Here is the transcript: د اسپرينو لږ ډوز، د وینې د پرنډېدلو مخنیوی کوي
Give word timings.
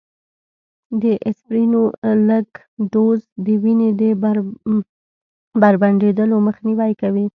د 1.01 1.03
اسپرينو 1.27 1.81
لږ 2.29 2.47
ډوز، 2.91 3.21
د 3.45 3.47
وینې 3.63 3.89
د 3.99 4.01
پرنډېدلو 5.61 6.35
مخنیوی 6.47 6.91
کوي 7.01 7.25